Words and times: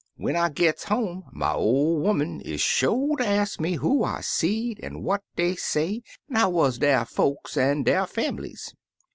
When 0.15 0.35
I 0.35 0.49
gits 0.49 0.85
home 0.85 1.25
my 1.31 1.53
ol' 1.53 2.07
'oman 2.07 2.41
is 2.43 2.59
sho' 2.59 3.15
ter 3.17 3.23
ax 3.23 3.59
me 3.59 3.73
who 3.75 4.03
I 4.03 4.21
seed 4.21 4.79
an' 4.81 5.03
what 5.03 5.21
dey 5.35 5.55
say, 5.55 6.01
an' 6.27 6.37
how 6.37 6.49
wuz 6.49 6.79
der 6.79 7.05
folks 7.05 7.55
an' 7.55 7.83
der 7.83 8.07
famblies. 8.07 8.73